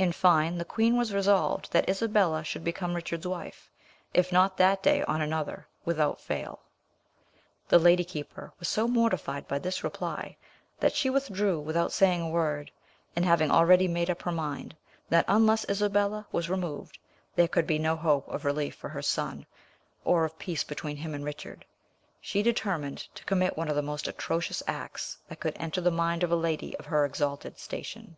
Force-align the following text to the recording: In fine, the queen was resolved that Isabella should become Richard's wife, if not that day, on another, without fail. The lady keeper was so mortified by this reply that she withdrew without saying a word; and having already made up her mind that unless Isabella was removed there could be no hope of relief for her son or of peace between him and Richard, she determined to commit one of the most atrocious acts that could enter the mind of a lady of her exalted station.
In 0.00 0.10
fine, 0.10 0.58
the 0.58 0.64
queen 0.64 0.96
was 0.98 1.14
resolved 1.14 1.70
that 1.70 1.88
Isabella 1.88 2.42
should 2.42 2.64
become 2.64 2.92
Richard's 2.92 3.24
wife, 3.28 3.70
if 4.12 4.32
not 4.32 4.56
that 4.56 4.82
day, 4.82 5.04
on 5.04 5.20
another, 5.20 5.68
without 5.84 6.20
fail. 6.20 6.58
The 7.68 7.78
lady 7.78 8.02
keeper 8.02 8.52
was 8.58 8.66
so 8.68 8.88
mortified 8.88 9.46
by 9.46 9.60
this 9.60 9.84
reply 9.84 10.36
that 10.80 10.92
she 10.96 11.08
withdrew 11.08 11.60
without 11.60 11.92
saying 11.92 12.20
a 12.20 12.28
word; 12.28 12.72
and 13.14 13.24
having 13.24 13.52
already 13.52 13.86
made 13.86 14.10
up 14.10 14.22
her 14.22 14.32
mind 14.32 14.74
that 15.08 15.24
unless 15.28 15.64
Isabella 15.70 16.26
was 16.32 16.50
removed 16.50 16.98
there 17.36 17.46
could 17.46 17.68
be 17.68 17.78
no 17.78 17.94
hope 17.94 18.26
of 18.26 18.44
relief 18.44 18.74
for 18.74 18.88
her 18.88 19.02
son 19.02 19.46
or 20.04 20.24
of 20.24 20.36
peace 20.36 20.64
between 20.64 20.96
him 20.96 21.14
and 21.14 21.24
Richard, 21.24 21.64
she 22.20 22.42
determined 22.42 23.06
to 23.14 23.22
commit 23.24 23.56
one 23.56 23.68
of 23.68 23.76
the 23.76 23.82
most 23.82 24.08
atrocious 24.08 24.64
acts 24.66 25.18
that 25.28 25.38
could 25.38 25.54
enter 25.60 25.80
the 25.80 25.92
mind 25.92 26.24
of 26.24 26.32
a 26.32 26.34
lady 26.34 26.76
of 26.78 26.86
her 26.86 27.04
exalted 27.04 27.56
station. 27.56 28.16